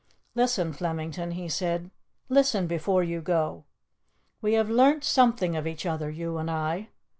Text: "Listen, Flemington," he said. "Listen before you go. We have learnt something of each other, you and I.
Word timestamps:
"Listen, 0.33 0.73
Flemington," 0.73 1.33
he 1.33 1.47
said. 1.47 1.91
"Listen 2.27 2.65
before 2.65 3.03
you 3.03 3.21
go. 3.21 3.65
We 4.41 4.53
have 4.55 4.67
learnt 4.67 5.03
something 5.03 5.55
of 5.55 5.67
each 5.67 5.85
other, 5.85 6.09
you 6.09 6.39
and 6.39 6.49
I. 6.49 6.89